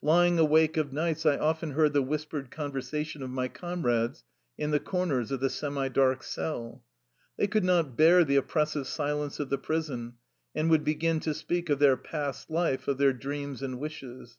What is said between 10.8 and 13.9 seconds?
begin to speak of their past life, of their dreams and